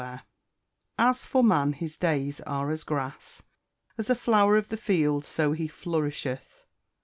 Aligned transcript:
[Verse: 0.01 0.21
"As 0.97 1.25
for 1.27 1.43
man 1.43 1.73
his 1.73 1.95
days 1.95 2.41
are 2.47 2.71
as 2.71 2.83
grass; 2.83 3.43
as 3.99 4.09
a 4.09 4.15
flower 4.15 4.57
of 4.57 4.69
the 4.69 4.75
field 4.75 5.25
so 5.25 5.51
he 5.51 5.67
flourisheth." 5.67 6.65